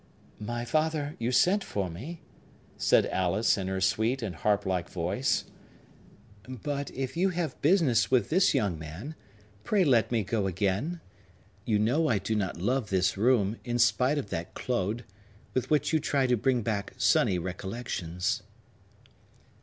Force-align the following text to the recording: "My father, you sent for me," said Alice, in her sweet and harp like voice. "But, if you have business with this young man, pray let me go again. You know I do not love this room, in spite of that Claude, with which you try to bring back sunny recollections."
"My 0.39 0.65
father, 0.65 1.15
you 1.19 1.31
sent 1.31 1.63
for 1.63 1.87
me," 1.87 2.21
said 2.75 3.05
Alice, 3.05 3.55
in 3.55 3.67
her 3.67 3.79
sweet 3.79 4.23
and 4.23 4.33
harp 4.35 4.65
like 4.65 4.89
voice. 4.89 5.45
"But, 6.49 6.89
if 6.95 7.15
you 7.15 7.29
have 7.29 7.61
business 7.61 8.09
with 8.09 8.31
this 8.31 8.55
young 8.55 8.79
man, 8.79 9.13
pray 9.63 9.83
let 9.85 10.11
me 10.11 10.23
go 10.23 10.47
again. 10.47 11.01
You 11.65 11.77
know 11.77 12.07
I 12.07 12.17
do 12.17 12.35
not 12.35 12.57
love 12.57 12.89
this 12.89 13.15
room, 13.15 13.57
in 13.63 13.77
spite 13.77 14.17
of 14.17 14.31
that 14.31 14.55
Claude, 14.55 15.03
with 15.53 15.69
which 15.69 15.93
you 15.93 15.99
try 15.99 16.25
to 16.25 16.35
bring 16.35 16.63
back 16.63 16.93
sunny 16.97 17.37
recollections." 17.37 18.41